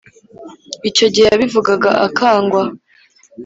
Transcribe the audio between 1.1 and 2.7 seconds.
gihe yabivugaga akangwa